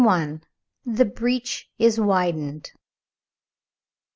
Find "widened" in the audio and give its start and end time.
1.99-2.71